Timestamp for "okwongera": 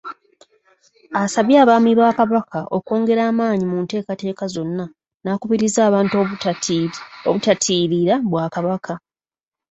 2.77-3.21